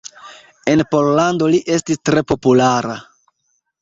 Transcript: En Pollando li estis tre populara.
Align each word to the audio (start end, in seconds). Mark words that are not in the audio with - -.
En 0.71 0.81
Pollando 0.93 1.49
li 1.55 1.61
estis 1.75 2.03
tre 2.11 2.25
populara. 2.33 2.97